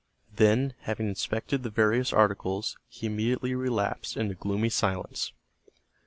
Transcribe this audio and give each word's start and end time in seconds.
Then, 0.35 0.73
having 0.79 1.07
inspected 1.09 1.61
the 1.61 1.69
various 1.69 2.11
articles, 2.11 2.75
he 2.89 3.05
immediately 3.05 3.53
relapsed 3.53 4.17
into 4.17 4.33
gloomy 4.33 4.69
silence. 4.69 5.31